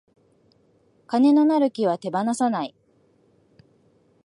[1.05, 2.73] 金のなる木は手放さない